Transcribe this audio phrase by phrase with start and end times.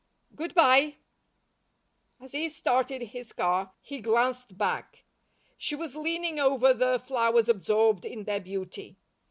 [0.35, 0.95] Good bye!"
[2.19, 5.03] As he started his car he glanced back.
[5.59, 8.95] She was leaning over the flowers absorbed in their beauty.